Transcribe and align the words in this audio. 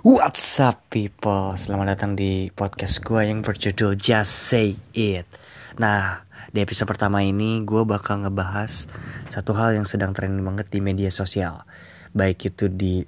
What's 0.00 0.56
up 0.64 0.88
people? 0.88 1.60
Selamat 1.60 1.92
datang 1.92 2.16
di 2.16 2.48
podcast 2.56 3.04
gue 3.04 3.20
yang 3.20 3.44
berjudul 3.44 4.00
Just 4.00 4.32
Say 4.48 4.80
It. 4.96 5.28
Nah 5.76 6.24
di 6.48 6.64
episode 6.64 6.88
pertama 6.88 7.20
ini 7.20 7.60
gue 7.68 7.84
bakal 7.84 8.24
ngebahas 8.24 8.88
Satu 9.28 9.52
hal 9.52 9.76
yang 9.76 9.84
sedang 9.84 10.16
trending 10.16 10.40
banget 10.40 10.72
di 10.72 10.80
media 10.80 11.12
sosial. 11.12 11.68
Baik 12.16 12.48
itu 12.48 12.72
di 12.72 13.04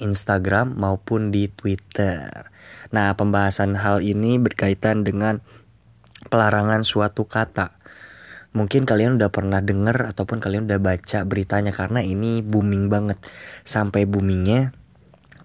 Instagram 0.00 0.80
maupun 0.80 1.28
di 1.28 1.52
Twitter. 1.52 2.48
Nah 2.96 3.12
pembahasan 3.12 3.76
hal 3.76 4.00
ini 4.00 4.40
berkaitan 4.40 5.04
dengan 5.04 5.44
Pelarangan 6.32 6.80
suatu 6.88 7.28
kata. 7.28 7.76
Mungkin 8.56 8.88
kalian 8.88 9.20
udah 9.20 9.28
pernah 9.28 9.60
denger 9.60 10.16
ataupun 10.16 10.40
kalian 10.40 10.64
udah 10.64 10.80
baca 10.80 11.28
beritanya 11.28 11.76
karena 11.76 12.00
ini 12.00 12.40
booming 12.40 12.88
banget. 12.88 13.20
Sampai 13.68 14.08
boomingnya 14.08 14.85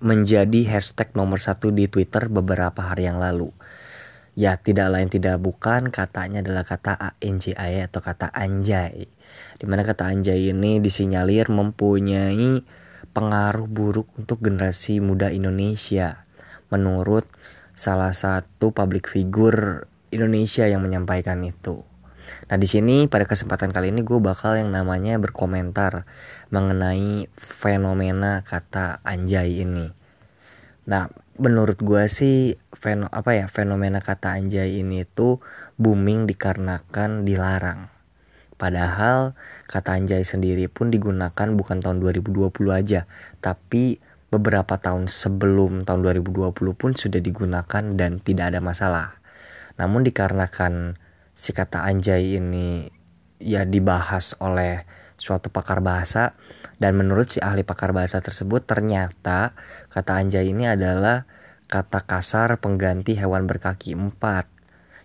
menjadi 0.02 0.65
hashtag 0.65 1.13
nomor 1.13 1.38
satu 1.38 1.70
di 1.70 1.86
Twitter 1.86 2.25
beberapa 2.25 2.81
hari 2.81 3.05
yang 3.05 3.21
lalu. 3.21 3.53
Ya 4.34 4.58
tidak 4.58 4.89
lain 4.89 5.13
tidak 5.13 5.38
bukan 5.38 5.94
katanya 5.94 6.41
adalah 6.41 6.66
kata 6.66 7.13
ANJAY 7.21 7.85
atau 7.85 8.02
kata 8.02 8.34
anjay. 8.34 9.05
Di 9.61 9.66
mana 9.70 9.85
kata 9.85 10.09
anjay 10.09 10.49
ini 10.49 10.81
disinyalir 10.81 11.53
mempunyai 11.53 12.66
pengaruh 13.13 13.70
buruk 13.70 14.09
untuk 14.17 14.41
generasi 14.41 14.98
muda 15.03 15.30
Indonesia. 15.30 16.25
Menurut 16.73 17.30
salah 17.77 18.16
satu 18.17 18.73
public 18.73 19.05
figure 19.05 19.86
Indonesia 20.09 20.66
yang 20.66 20.81
menyampaikan 20.81 21.44
itu. 21.45 21.86
Nah 22.47 22.58
di 22.58 22.67
sini 22.67 23.11
pada 23.11 23.27
kesempatan 23.27 23.75
kali 23.75 23.91
ini 23.91 24.02
gue 24.08 24.20
bakal 24.23 24.55
yang 24.55 24.72
namanya 24.72 25.20
berkomentar 25.20 26.08
mengenai 26.52 27.27
fenomena 27.36 28.44
kata 28.47 29.03
anjay 29.03 29.63
ini. 29.63 29.91
Nah 30.90 31.12
menurut 31.41 31.81
gue 31.81 32.05
sih 32.09 32.58
feno 32.73 33.09
apa 33.09 33.38
ya 33.38 33.45
fenomena 33.49 34.02
kata 34.02 34.38
anjay 34.38 34.81
ini 34.81 35.05
tuh 35.05 35.42
booming 35.78 36.30
dikarenakan 36.30 37.25
dilarang. 37.25 37.89
Padahal 38.61 39.33
kata 39.66 39.97
anjay 39.97 40.22
sendiri 40.22 40.70
pun 40.70 40.94
digunakan 40.94 41.50
bukan 41.58 41.81
tahun 41.81 41.97
2020 41.97 42.53
aja, 42.70 43.09
tapi 43.42 43.97
beberapa 44.30 44.78
tahun 44.78 45.09
sebelum 45.09 45.81
tahun 45.81 46.05
2020 46.05 46.53
pun 46.53 46.92
sudah 46.94 47.17
digunakan 47.17 47.83
dan 47.98 48.22
tidak 48.22 48.53
ada 48.53 48.61
masalah. 48.61 49.17
Namun 49.81 50.05
dikarenakan 50.05 50.94
si 51.33 51.58
kata 51.58 51.89
anjay 51.89 52.38
ini 52.38 52.86
ya 53.42 53.66
dibahas 53.66 54.38
oleh 54.38 54.86
suatu 55.17 55.50
pakar 55.50 55.81
bahasa 55.81 56.38
dan 56.81 56.97
menurut 56.97 57.29
si 57.29 57.37
ahli 57.37 57.61
pakar 57.61 57.93
bahasa 57.93 58.17
tersebut 58.25 58.65
ternyata 58.65 59.53
kata 59.93 60.17
anjay 60.17 60.49
ini 60.49 60.65
adalah 60.65 61.29
kata 61.69 62.03
kasar 62.09 62.57
pengganti 62.57 63.13
hewan 63.13 63.45
berkaki 63.45 63.93
empat. 63.93 64.49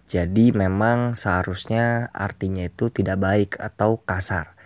Jadi 0.08 0.56
memang 0.56 1.12
seharusnya 1.12 2.08
artinya 2.16 2.64
itu 2.64 2.88
tidak 2.88 3.20
baik 3.20 3.50
atau 3.60 4.00
kasar. 4.00 4.56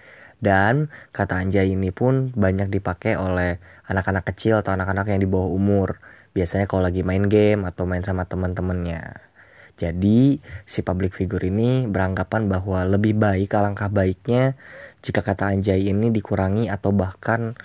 Dan 0.40 0.88
kata 1.12 1.42
anjay 1.42 1.74
ini 1.74 1.92
pun 1.92 2.32
banyak 2.32 2.72
dipakai 2.72 3.18
oleh 3.18 3.60
anak-anak 3.90 4.24
kecil 4.32 4.62
atau 4.64 4.72
anak-anak 4.72 5.10
yang 5.12 5.20
di 5.20 5.28
bawah 5.28 5.52
umur. 5.52 6.00
Biasanya 6.32 6.70
kalau 6.70 6.86
lagi 6.86 7.04
main 7.04 7.26
game 7.28 7.66
atau 7.68 7.84
main 7.84 8.06
sama 8.06 8.24
teman-temannya. 8.24 9.29
Jadi 9.76 10.38
si 10.66 10.80
public 10.80 11.14
figure 11.14 11.46
ini 11.46 11.86
beranggapan 11.86 12.50
bahwa 12.50 12.82
lebih 12.86 13.18
baik 13.18 13.54
alangkah 13.54 13.90
baiknya 13.90 14.54
jika 15.00 15.24
kata 15.24 15.52
anjay 15.52 15.88
ini 15.88 16.12
dikurangi 16.12 16.68
atau 16.68 16.92
bahkan 16.92 17.56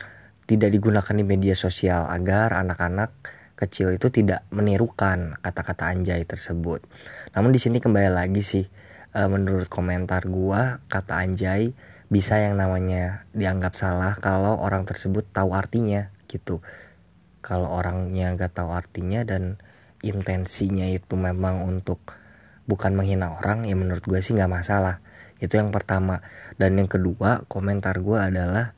tidak 0.46 0.70
digunakan 0.72 1.16
di 1.18 1.26
media 1.26 1.56
sosial 1.58 2.06
agar 2.06 2.54
anak-anak 2.54 3.12
kecil 3.56 3.96
itu 3.96 4.12
tidak 4.12 4.44
menirukan 4.52 5.40
kata-kata 5.40 5.90
anjay 5.90 6.22
tersebut. 6.28 6.84
Namun 7.34 7.56
di 7.56 7.60
sini 7.60 7.80
kembali 7.80 8.12
lagi 8.12 8.44
sih 8.44 8.66
e, 9.16 9.20
menurut 9.32 9.72
komentar 9.72 10.28
gua 10.28 10.84
kata 10.92 11.24
anjay 11.24 11.72
bisa 12.12 12.38
yang 12.38 12.60
namanya 12.60 13.26
dianggap 13.34 13.74
salah 13.74 14.14
kalau 14.22 14.60
orang 14.62 14.86
tersebut 14.86 15.26
tahu 15.34 15.56
artinya 15.56 16.12
gitu. 16.30 16.62
Kalau 17.42 17.72
orangnya 17.72 18.36
nggak 18.36 18.54
tahu 18.54 18.70
artinya 18.70 19.26
dan 19.26 19.58
intensinya 20.06 20.86
itu 20.86 21.18
memang 21.18 21.66
untuk 21.66 22.00
bukan 22.70 22.98
menghina 22.98 23.38
orang 23.38 23.66
ya 23.66 23.78
menurut 23.78 24.06
gue 24.06 24.22
sih 24.22 24.38
nggak 24.38 24.52
masalah. 24.52 25.02
Itu 25.42 25.58
yang 25.58 25.70
pertama. 25.74 26.22
Dan 26.58 26.78
yang 26.80 26.90
kedua 26.90 27.46
komentar 27.50 28.00
gue 28.02 28.18
adalah 28.18 28.78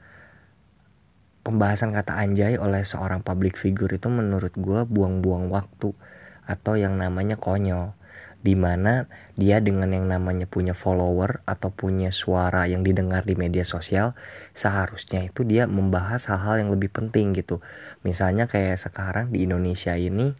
pembahasan 1.47 1.95
kata 1.95 2.19
anjay 2.19 2.59
oleh 2.59 2.83
seorang 2.83 3.23
public 3.23 3.55
figure 3.55 3.95
itu 3.95 4.11
menurut 4.11 4.51
gue 4.59 4.83
buang-buang 4.83 5.47
waktu 5.47 5.95
atau 6.43 6.73
yang 6.75 6.99
namanya 6.99 7.39
konyol. 7.39 7.95
Di 8.37 8.53
mana 8.53 9.09
dia 9.33 9.59
dengan 9.59 9.91
yang 9.91 10.07
namanya 10.07 10.45
punya 10.47 10.71
follower 10.71 11.41
atau 11.43 11.73
punya 11.73 12.13
suara 12.13 12.69
yang 12.69 12.85
didengar 12.85 13.25
di 13.25 13.33
media 13.33 13.65
sosial 13.65 14.13
seharusnya 14.53 15.25
itu 15.25 15.41
dia 15.43 15.65
membahas 15.65 16.29
hal-hal 16.31 16.61
yang 16.61 16.69
lebih 16.71 16.93
penting 16.93 17.33
gitu. 17.33 17.59
Misalnya 18.05 18.45
kayak 18.45 18.77
sekarang 18.77 19.33
di 19.33 19.43
Indonesia 19.43 19.97
ini 19.97 20.37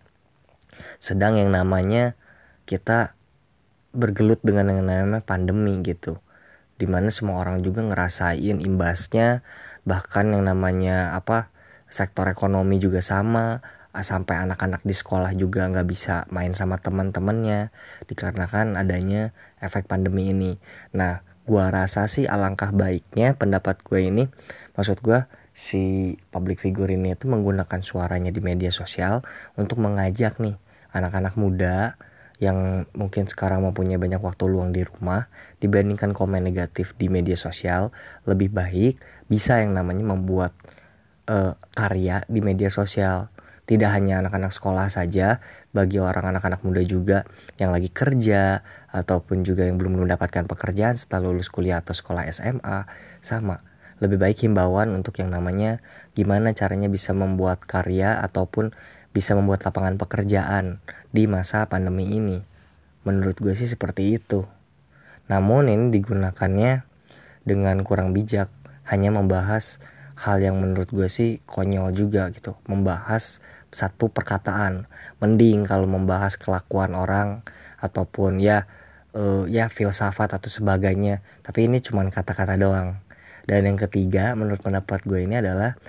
sedang 1.01 1.37
yang 1.39 1.53
namanya 1.53 2.17
kita 2.67 3.17
bergelut 3.95 4.43
dengan 4.43 4.69
yang 4.69 4.85
namanya 4.85 5.23
pandemi 5.25 5.79
gitu. 5.81 6.19
Di 6.77 6.85
mana 6.85 7.09
semua 7.09 7.41
orang 7.41 7.65
juga 7.65 7.81
ngerasain 7.81 8.61
imbasnya 8.61 9.41
bahkan 9.87 10.29
yang 10.29 10.45
namanya 10.45 11.17
apa 11.17 11.49
sektor 11.87 12.27
ekonomi 12.27 12.77
juga 12.77 12.99
sama 12.99 13.63
sampai 13.97 14.37
anak-anak 14.45 14.85
di 14.85 14.93
sekolah 14.93 15.33
juga 15.33 15.65
nggak 15.65 15.87
bisa 15.89 16.29
main 16.29 16.53
sama 16.53 16.77
teman-temannya 16.77 17.73
dikarenakan 18.05 18.77
adanya 18.77 19.33
efek 19.57 19.89
pandemi 19.89 20.29
ini. 20.29 20.61
Nah 20.93 21.25
gua 21.47 21.71
rasa 21.73 22.05
sih 22.05 22.29
alangkah 22.29 22.75
baiknya 22.75 23.33
pendapat 23.39 23.79
gue 23.81 24.03
ini 24.03 24.27
maksud 24.75 24.99
gue 24.99 25.23
si 25.57 26.13
public 26.29 26.61
figure 26.61 26.93
ini 26.93 27.17
itu 27.17 27.25
menggunakan 27.25 27.81
suaranya 27.81 28.29
di 28.29 28.45
media 28.45 28.69
sosial 28.69 29.25
untuk 29.57 29.81
mengajak 29.81 30.37
nih 30.37 30.53
anak-anak 30.93 31.33
muda 31.33 31.97
yang 32.37 32.85
mungkin 32.93 33.25
sekarang 33.25 33.65
mempunyai 33.65 33.97
banyak 33.97 34.21
waktu 34.21 34.45
luang 34.45 34.69
di 34.69 34.85
rumah 34.85 35.25
dibandingkan 35.57 36.13
komen 36.13 36.45
negatif 36.45 36.93
di 37.01 37.09
media 37.09 37.33
sosial. 37.33 37.89
Lebih 38.29 38.53
baik 38.53 39.01
bisa 39.25 39.57
yang 39.57 39.73
namanya 39.73 40.05
membuat 40.05 40.53
uh, 41.25 41.57
karya 41.73 42.21
di 42.29 42.45
media 42.45 42.69
sosial. 42.69 43.33
Tidak 43.65 43.89
hanya 43.89 44.21
anak-anak 44.21 44.53
sekolah 44.53 44.93
saja 44.93 45.41
bagi 45.73 45.97
orang 45.97 46.29
anak-anak 46.29 46.61
muda 46.61 46.85
juga 46.85 47.25
yang 47.57 47.73
lagi 47.73 47.89
kerja 47.89 48.61
ataupun 48.93 49.41
juga 49.41 49.65
yang 49.65 49.81
belum 49.81 50.05
mendapatkan 50.05 50.45
pekerjaan 50.45 50.95
setelah 50.95 51.33
lulus 51.33 51.49
kuliah 51.49 51.81
atau 51.81 51.97
sekolah 51.97 52.29
SMA 52.29 52.85
sama 53.19 53.59
lebih 53.97 54.21
baik 54.21 54.45
himbauan 54.45 54.93
untuk 54.93 55.17
yang 55.17 55.33
namanya 55.33 55.81
gimana 56.13 56.53
caranya 56.53 56.89
bisa 56.89 57.13
membuat 57.17 57.65
karya 57.65 58.21
ataupun 58.21 58.73
bisa 59.17 59.33
membuat 59.33 59.65
lapangan 59.65 59.97
pekerjaan 59.97 60.77
di 61.09 61.25
masa 61.25 61.65
pandemi 61.65 62.05
ini. 62.13 62.45
Menurut 63.01 63.39
gue 63.41 63.57
sih 63.57 63.65
seperti 63.65 64.19
itu. 64.21 64.45
Namun 65.25 65.73
ini 65.73 65.89
digunakannya 65.89 66.85
dengan 67.47 67.81
kurang 67.81 68.13
bijak, 68.13 68.51
hanya 68.85 69.09
membahas 69.09 69.81
hal 70.17 70.41
yang 70.41 70.61
menurut 70.61 70.89
gue 70.93 71.09
sih 71.09 71.41
konyol 71.49 71.93
juga 71.97 72.29
gitu. 72.29 72.53
Membahas 72.69 73.41
satu 73.73 74.13
perkataan. 74.13 74.85
Mending 75.17 75.65
kalau 75.65 75.89
membahas 75.89 76.37
kelakuan 76.37 76.93
orang 76.93 77.41
ataupun 77.81 78.37
ya 78.37 78.69
uh, 79.17 79.49
ya 79.49 79.69
filsafat 79.71 80.37
atau 80.37 80.49
sebagainya. 80.49 81.25
Tapi 81.41 81.65
ini 81.65 81.81
cuma 81.81 82.05
kata-kata 82.05 82.53
doang. 82.59 83.06
Dan 83.47 83.63
yang 83.63 83.79
ketiga 83.79 84.35
menurut 84.35 84.59
pendapat 84.59 85.07
gue 85.07 85.23
ini 85.23 85.39
adalah 85.39 85.79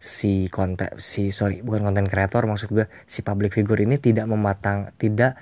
si 0.00 0.48
konten 0.48 0.88
si 0.96 1.28
sorry 1.28 1.60
bukan 1.60 1.92
konten 1.92 2.08
kreator 2.08 2.48
maksud 2.48 2.72
gue 2.72 2.88
si 3.04 3.20
public 3.20 3.52
figure 3.52 3.84
ini 3.84 4.00
tidak 4.00 4.24
mematang 4.24 4.96
tidak 4.96 5.36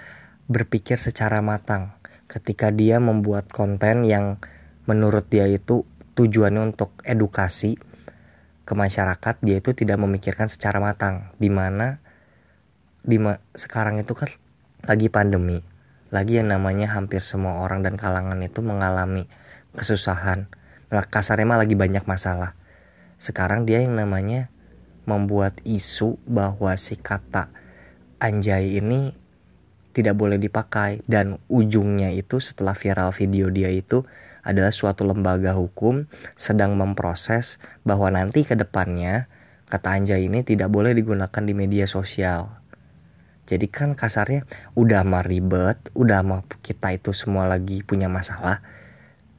berpikir 0.51 0.99
secara 0.99 1.39
matang 1.39 1.95
ketika 2.27 2.75
dia 2.75 2.99
membuat 2.99 3.47
konten 3.55 4.03
yang 4.03 4.43
menurut 4.91 5.31
dia 5.31 5.47
itu 5.47 5.87
tujuannya 6.19 6.75
untuk 6.75 6.91
edukasi 7.07 7.79
ke 8.67 8.73
masyarakat 8.77 9.39
dia 9.41 9.63
itu 9.63 9.73
tidak 9.73 9.97
memikirkan 9.97 10.51
secara 10.53 10.77
matang. 10.77 11.33
Di 11.41 11.49
mana 11.49 12.05
di 13.01 13.17
sekarang 13.57 13.97
itu 14.03 14.13
kan 14.13 14.29
lagi 14.85 15.09
pandemi 15.09 15.65
lagi 16.09 16.41
yang 16.41 16.49
namanya 16.49 16.89
hampir 16.93 17.21
semua 17.21 17.61
orang 17.61 17.85
dan 17.85 18.01
kalangan 18.01 18.41
itu 18.41 18.65
mengalami 18.65 19.29
kesusahan 19.77 20.49
kasarnya 20.89 21.47
mah 21.47 21.61
lagi 21.61 21.77
banyak 21.77 22.05
masalah 22.09 22.57
sekarang 23.19 23.67
dia 23.67 23.83
yang 23.83 23.99
namanya 23.99 24.49
membuat 25.09 25.59
isu 25.65 26.21
bahwa 26.29 26.77
si 26.79 26.95
kata 27.01 27.51
anjay 28.23 28.79
ini 28.79 29.17
tidak 29.97 30.15
boleh 30.15 30.39
dipakai 30.39 31.03
dan 31.11 31.43
ujungnya 31.51 32.15
itu 32.15 32.39
setelah 32.39 32.77
viral 32.77 33.11
video 33.11 33.51
dia 33.51 33.73
itu 33.73 34.07
adalah 34.47 34.71
suatu 34.71 35.03
lembaga 35.03 35.59
hukum 35.59 36.07
sedang 36.39 36.79
memproses 36.79 37.59
bahwa 37.83 38.07
nanti 38.15 38.47
ke 38.47 38.55
depannya 38.55 39.27
kata 39.67 39.99
anjay 39.99 40.31
ini 40.31 40.47
tidak 40.47 40.71
boleh 40.71 40.95
digunakan 40.95 41.43
di 41.43 41.53
media 41.53 41.91
sosial. 41.91 42.55
Jadi 43.49 43.67
kan 43.67 43.97
kasarnya 43.97 44.45
udah 44.77 45.03
mah 45.09 45.25
ribet, 45.25 45.81
udah 45.97 46.21
mah 46.21 46.45
kita 46.61 46.95
itu 46.95 47.17
semua 47.17 47.49
lagi 47.49 47.81
punya 47.81 48.07
masalah, 48.07 48.61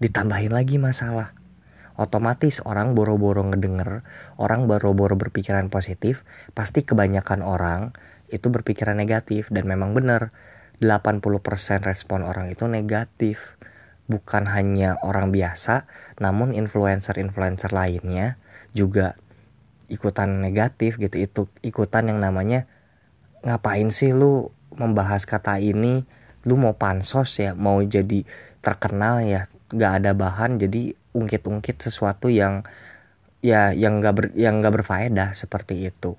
ditambahin 0.02 0.52
lagi 0.52 0.82
masalah. 0.82 1.39
Otomatis 2.00 2.64
orang 2.64 2.96
boro-boro 2.96 3.44
ngedenger, 3.44 4.08
orang 4.40 4.72
boro-boro 4.72 5.20
berpikiran 5.20 5.68
positif, 5.68 6.24
pasti 6.56 6.88
kebanyakan 6.88 7.44
orang 7.44 7.92
itu 8.32 8.48
berpikiran 8.48 8.96
negatif 8.96 9.52
dan 9.52 9.68
memang 9.68 9.92
benar 9.92 10.32
80% 10.80 11.20
respon 11.84 12.24
orang 12.24 12.48
itu 12.48 12.72
negatif. 12.72 13.60
Bukan 14.08 14.48
hanya 14.48 14.96
orang 15.04 15.36
biasa, 15.36 15.86
namun 16.24 16.56
influencer-influencer 16.56 17.76
lainnya 17.76 18.40
juga 18.72 19.20
ikutan 19.92 20.40
negatif 20.40 20.96
gitu. 20.98 21.20
Itu 21.20 21.42
ikutan 21.62 22.08
yang 22.08 22.24
namanya 22.24 22.66
ngapain 23.44 23.92
sih 23.92 24.16
lu 24.16 24.56
membahas 24.72 25.28
kata 25.28 25.60
ini? 25.60 26.08
Lu 26.48 26.56
mau 26.56 26.80
pansos 26.80 27.38
ya? 27.44 27.52
Mau 27.54 27.84
jadi 27.84 28.24
terkenal 28.64 29.28
ya 29.28 29.52
nggak 29.70 29.92
ada 30.04 30.12
bahan 30.18 30.58
jadi 30.58 30.98
ungkit-ungkit 31.14 31.82
sesuatu 31.82 32.30
yang 32.30 32.66
ya 33.40 33.72
yang 33.72 34.04
nggak 34.04 34.14
ber, 34.16 34.26
yang 34.36 34.60
nggak 34.60 34.82
berfaedah 34.82 35.34
seperti 35.38 35.88
itu. 35.88 36.18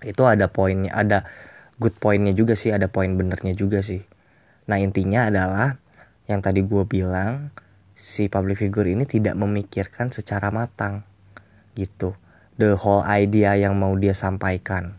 Itu 0.00 0.24
ada 0.24 0.48
poinnya 0.48 0.96
ada 0.96 1.28
good 1.76 1.96
pointnya 1.96 2.32
juga 2.32 2.56
sih 2.56 2.72
ada 2.72 2.88
poin 2.88 3.12
benernya 3.16 3.52
juga 3.52 3.84
sih. 3.84 4.00
Nah 4.68 4.80
intinya 4.80 5.28
adalah 5.28 5.76
yang 6.30 6.40
tadi 6.40 6.62
gue 6.62 6.84
bilang 6.86 7.50
si 7.98 8.32
public 8.32 8.64
figure 8.64 8.88
ini 8.88 9.04
tidak 9.04 9.36
memikirkan 9.36 10.08
secara 10.08 10.48
matang 10.48 11.04
gitu. 11.76 12.16
The 12.56 12.76
whole 12.76 13.04
idea 13.04 13.56
yang 13.56 13.76
mau 13.76 13.92
dia 13.96 14.16
sampaikan. 14.16 14.96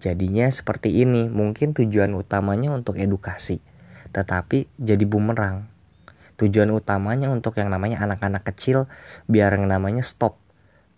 Jadinya 0.00 0.48
seperti 0.48 1.04
ini, 1.04 1.28
mungkin 1.28 1.76
tujuan 1.76 2.16
utamanya 2.16 2.72
untuk 2.72 2.96
edukasi, 2.96 3.60
tetapi 4.16 4.64
jadi 4.80 5.04
bumerang. 5.04 5.69
Tujuan 6.40 6.72
utamanya 6.72 7.28
untuk 7.28 7.60
yang 7.60 7.68
namanya 7.68 8.00
anak-anak 8.00 8.48
kecil 8.48 8.88
biar 9.28 9.52
yang 9.52 9.68
namanya 9.68 10.00
stop 10.00 10.40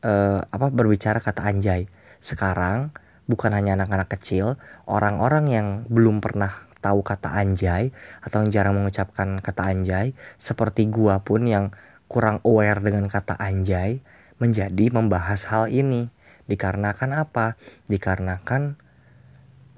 uh, 0.06 0.46
apa 0.46 0.70
berbicara 0.70 1.18
kata 1.18 1.42
anjay. 1.42 1.90
Sekarang 2.22 2.94
bukan 3.26 3.50
hanya 3.54 3.74
anak-anak 3.74 4.14
kecil, 4.18 4.54
orang-orang 4.86 5.44
yang 5.50 5.66
belum 5.90 6.22
pernah 6.22 6.50
tahu 6.82 7.02
kata 7.06 7.34
anjay 7.38 7.94
atau 8.22 8.42
yang 8.42 8.50
jarang 8.50 8.74
mengucapkan 8.78 9.38
kata 9.38 9.62
anjay, 9.70 10.14
seperti 10.38 10.90
gua 10.90 11.22
pun 11.22 11.46
yang 11.46 11.70
kurang 12.10 12.42
aware 12.44 12.82
dengan 12.82 13.06
kata 13.06 13.38
anjay, 13.38 14.02
menjadi 14.42 14.90
membahas 14.90 15.46
hal 15.48 15.70
ini. 15.70 16.10
Dikarenakan 16.50 17.10
apa? 17.14 17.54
Dikarenakan 17.86 18.76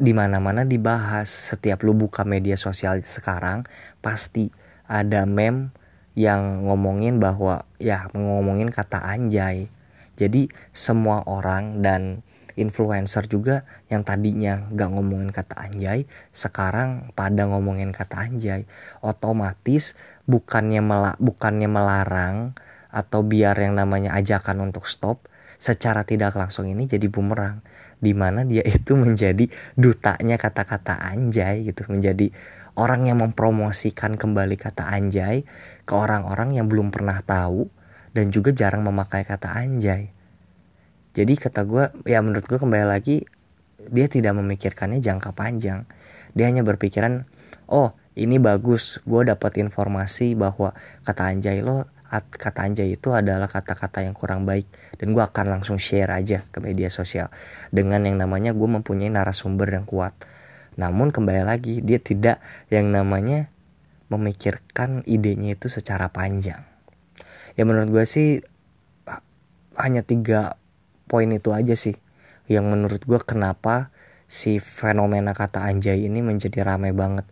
di 0.01 0.13
mana-mana 0.17 0.65
dibahas. 0.67 1.29
Setiap 1.29 1.85
lu 1.85 1.95
buka 1.95 2.25
media 2.27 2.57
sosial 2.57 2.99
sekarang 3.05 3.69
pasti 4.01 4.51
ada 4.87 5.25
meme 5.29 5.73
yang 6.15 6.67
ngomongin 6.67 7.19
bahwa 7.19 7.67
ya 7.83 8.07
ngomongin 8.15 8.71
kata 8.71 9.03
anjay. 9.03 9.67
Jadi 10.15 10.47
semua 10.71 11.27
orang 11.27 11.83
dan 11.83 12.23
influencer 12.55 13.27
juga 13.27 13.67
yang 13.91 14.07
tadinya 14.07 14.63
gak 14.71 14.91
ngomongin 14.95 15.35
kata 15.35 15.59
anjay 15.59 16.07
sekarang 16.31 17.11
pada 17.19 17.51
ngomongin 17.51 17.91
kata 17.91 18.31
anjay 18.31 18.63
otomatis 19.03 19.99
bukannya 20.31 20.81
mela 20.81 21.19
bukannya 21.19 21.67
melarang 21.67 22.55
atau 22.95 23.27
biar 23.27 23.59
yang 23.59 23.75
namanya 23.75 24.15
ajakan 24.15 24.71
untuk 24.71 24.87
stop 24.87 25.27
secara 25.59 26.03
tidak 26.05 26.35
langsung 26.39 26.69
ini 26.69 26.89
jadi 26.89 27.07
bumerang 27.09 27.65
di 27.99 28.13
mana 28.13 28.45
dia 28.45 28.61
itu 28.77 28.99
menjadi 28.99 29.49
dutanya 29.79 30.37
kata-kata 30.37 31.01
anjay 31.01 31.65
gitu 31.65 31.89
menjadi 31.89 32.29
orang 32.75 33.07
yang 33.07 33.23
mempromosikan 33.23 34.19
kembali 34.19 34.59
kata 34.59 34.91
anjay 34.91 35.47
ke 35.87 35.93
orang-orang 35.95 36.59
yang 36.59 36.67
belum 36.67 36.91
pernah 36.91 37.23
tahu 37.23 37.71
dan 38.15 38.31
juga 38.31 38.55
jarang 38.55 38.87
memakai 38.87 39.27
kata 39.27 39.51
anjay. 39.59 40.11
Jadi 41.15 41.35
kata 41.39 41.63
gue 41.67 41.85
ya 42.07 42.19
menurut 42.23 42.47
gue 42.47 42.59
kembali 42.59 42.87
lagi 42.87 43.23
dia 43.91 44.07
tidak 44.11 44.35
memikirkannya 44.39 44.99
jangka 44.99 45.31
panjang. 45.35 45.87
Dia 46.35 46.51
hanya 46.51 46.67
berpikiran 46.67 47.27
oh 47.71 47.95
ini 48.15 48.39
bagus 48.43 49.03
gue 49.07 49.23
dapat 49.27 49.59
informasi 49.63 50.35
bahwa 50.35 50.75
kata 51.07 51.31
anjay 51.31 51.63
lo 51.63 51.87
kata 52.11 52.69
anjay 52.69 52.95
itu 52.95 53.11
adalah 53.11 53.51
kata-kata 53.51 54.05
yang 54.05 54.15
kurang 54.15 54.47
baik 54.47 54.69
dan 55.01 55.11
gue 55.17 55.25
akan 55.25 55.59
langsung 55.59 55.81
share 55.81 56.13
aja 56.13 56.47
ke 56.53 56.63
media 56.63 56.93
sosial 56.93 57.33
dengan 57.75 58.07
yang 58.07 58.21
namanya 58.21 58.55
gue 58.55 58.69
mempunyai 58.69 59.11
narasumber 59.11 59.67
yang 59.73 59.89
kuat. 59.89 60.15
Namun 60.79 61.11
kembali 61.11 61.43
lagi 61.43 61.83
dia 61.83 61.99
tidak 61.99 62.39
yang 62.71 62.91
namanya 62.95 63.51
memikirkan 64.13 65.03
idenya 65.09 65.57
itu 65.59 65.67
secara 65.73 66.13
panjang. 66.13 66.63
Ya 67.59 67.63
menurut 67.67 67.91
gue 67.91 68.05
sih 68.07 68.43
hanya 69.75 70.07
tiga 70.07 70.59
poin 71.11 71.27
itu 71.31 71.51
aja 71.51 71.75
sih 71.75 71.99
yang 72.47 72.69
menurut 72.69 73.03
gue 73.03 73.21
kenapa 73.25 73.91
si 74.29 74.59
fenomena 74.61 75.33
kata 75.33 75.65
anjay 75.65 76.07
ini 76.07 76.21
menjadi 76.21 76.65
ramai 76.65 76.93
banget 76.93 77.25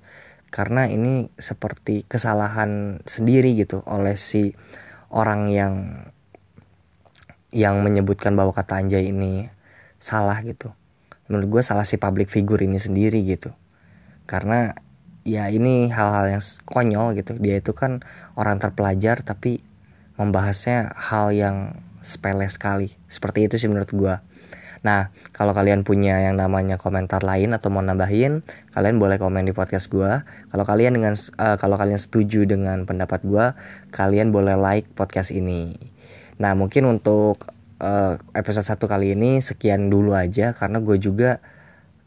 karena 0.52 0.84
ini 0.84 1.32
seperti 1.40 2.04
kesalahan 2.04 3.00
sendiri 3.08 3.56
gitu 3.56 3.80
oleh 3.88 4.20
si 4.20 4.52
orang 5.08 5.48
yang 5.48 5.74
yang 7.56 7.80
menyebutkan 7.80 8.36
bahwa 8.36 8.52
kata 8.52 8.84
anjay 8.84 9.08
ini 9.08 9.48
salah 9.96 10.44
gitu. 10.44 10.76
Menurut 11.32 11.48
gue 11.48 11.62
salah 11.64 11.88
si 11.88 11.96
public 11.96 12.28
figure 12.28 12.60
ini 12.60 12.76
sendiri 12.76 13.24
gitu. 13.24 13.56
Karena 14.28 14.76
ya 15.24 15.48
ini 15.48 15.88
hal-hal 15.88 16.36
yang 16.36 16.44
konyol 16.68 17.16
gitu. 17.16 17.32
Dia 17.40 17.56
itu 17.56 17.72
kan 17.72 18.04
orang 18.36 18.60
terpelajar 18.60 19.24
tapi 19.24 19.64
membahasnya 20.20 20.92
hal 20.92 21.32
yang 21.32 21.80
sepele 22.04 22.44
sekali. 22.52 22.92
Seperti 23.08 23.48
itu 23.48 23.56
sih 23.56 23.72
menurut 23.72 23.88
gue 23.88 24.14
Nah, 24.82 25.14
kalau 25.30 25.54
kalian 25.54 25.86
punya 25.86 26.18
yang 26.18 26.38
namanya 26.38 26.74
komentar 26.74 27.22
lain 27.22 27.54
atau 27.54 27.70
mau 27.70 27.82
nambahin, 27.82 28.42
kalian 28.74 28.98
boleh 28.98 29.18
komen 29.18 29.46
di 29.46 29.54
podcast 29.54 29.86
gue. 29.90 30.22
Kalau 30.50 30.64
kalian 30.66 30.98
dengan 30.98 31.14
uh, 31.38 31.54
kalau 31.58 31.78
kalian 31.78 31.98
setuju 31.98 32.42
dengan 32.46 32.82
pendapat 32.82 33.22
gue, 33.22 33.54
kalian 33.94 34.34
boleh 34.34 34.58
like 34.58 34.90
podcast 34.98 35.30
ini. 35.30 35.78
Nah, 36.42 36.58
mungkin 36.58 36.90
untuk 36.90 37.46
uh, 37.82 38.18
episode 38.34 38.66
satu 38.66 38.90
kali 38.90 39.14
ini 39.14 39.38
sekian 39.38 39.90
dulu 39.90 40.14
aja 40.18 40.54
karena 40.54 40.78
gue 40.82 40.98
juga 40.98 41.42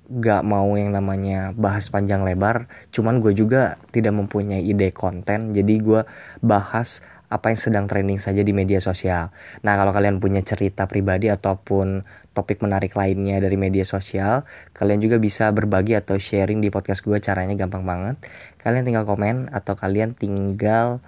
gak 0.05 0.45
mau 0.45 0.77
yang 0.77 0.93
namanya 0.93 1.49
bahas 1.57 1.89
panjang 1.89 2.21
lebar 2.21 2.69
cuman 2.93 3.17
gue 3.17 3.33
juga 3.33 3.81
tidak 3.89 4.13
mempunyai 4.13 4.61
ide 4.61 4.93
konten 4.93 5.49
jadi 5.57 5.81
gue 5.81 6.01
bahas 6.45 7.01
apa 7.29 7.51
yang 7.53 7.59
sedang 7.59 7.85
trending 7.89 8.21
saja 8.21 8.45
di 8.45 8.53
media 8.53 8.77
sosial. 8.77 9.33
Nah, 9.65 9.73
kalau 9.75 9.91
kalian 9.91 10.21
punya 10.21 10.45
cerita 10.45 10.85
pribadi 10.85 11.27
ataupun 11.29 12.05
topik 12.35 12.59
menarik 12.61 12.93
lainnya 12.93 13.39
dari 13.39 13.55
media 13.55 13.87
sosial, 13.87 14.43
kalian 14.75 14.99
juga 15.01 15.17
bisa 15.17 15.49
berbagi 15.55 15.95
atau 15.95 16.19
sharing 16.19 16.59
di 16.59 16.69
podcast 16.69 17.01
gue. 17.01 17.17
Caranya 17.17 17.55
gampang 17.55 17.87
banget. 17.87 18.19
Kalian 18.61 18.83
tinggal 18.83 19.07
komen 19.07 19.49
atau 19.49 19.73
kalian 19.73 20.13
tinggal 20.13 20.99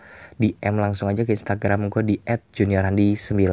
DM 0.42 0.78
langsung 0.80 1.12
aja 1.12 1.28
ke 1.28 1.34
Instagram 1.36 1.90
gue 1.92 2.04
di 2.06 2.16
@juniorandi9. 2.26 3.44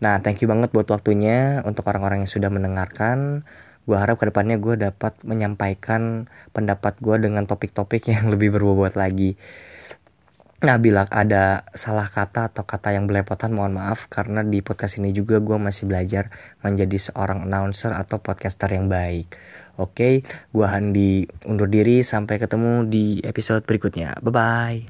Nah, 0.00 0.14
thank 0.24 0.40
you 0.40 0.48
banget 0.48 0.72
buat 0.72 0.88
waktunya 0.88 1.60
untuk 1.68 1.84
orang-orang 1.92 2.24
yang 2.24 2.32
sudah 2.32 2.48
mendengarkan. 2.48 3.44
Gue 3.84 4.00
harap 4.00 4.16
ke 4.16 4.32
depannya 4.32 4.56
gue 4.56 4.80
dapat 4.80 5.18
menyampaikan 5.28 6.30
pendapat 6.56 6.96
gue 7.04 7.16
dengan 7.20 7.44
topik-topik 7.44 8.08
yang 8.08 8.28
lebih 8.32 8.56
berbobot 8.56 8.96
lagi. 8.96 9.36
Nah 10.60 10.76
bila 10.76 11.08
ada 11.08 11.64
salah 11.72 12.04
kata 12.04 12.52
atau 12.52 12.68
kata 12.68 12.92
yang 12.92 13.08
belepotan 13.08 13.56
mohon 13.56 13.72
maaf 13.80 14.12
karena 14.12 14.44
di 14.44 14.60
podcast 14.60 15.00
ini 15.00 15.08
juga 15.16 15.40
gue 15.40 15.56
masih 15.56 15.88
belajar 15.88 16.28
menjadi 16.60 17.10
seorang 17.10 17.48
announcer 17.48 17.96
atau 17.96 18.20
podcaster 18.20 18.68
yang 18.76 18.92
baik. 18.92 19.32
Oke, 19.80 20.20
gue 20.52 20.66
Handi 20.68 21.24
undur 21.48 21.72
diri 21.72 22.04
sampai 22.04 22.36
ketemu 22.36 22.84
di 22.84 23.24
episode 23.24 23.64
berikutnya. 23.64 24.20
Bye 24.20 24.32
bye. 24.36 24.80